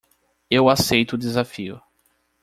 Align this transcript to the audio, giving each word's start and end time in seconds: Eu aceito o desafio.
Eu 0.49 0.67
aceito 0.67 1.13
o 1.13 1.17
desafio. 1.19 1.79